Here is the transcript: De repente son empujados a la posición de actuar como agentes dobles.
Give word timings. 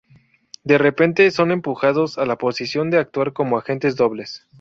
De 0.63 0.79
repente 0.79 1.29
son 1.29 1.51
empujados 1.51 2.17
a 2.17 2.25
la 2.25 2.35
posición 2.39 2.89
de 2.89 2.97
actuar 2.97 3.33
como 3.33 3.59
agentes 3.59 3.95
dobles. 3.95 4.47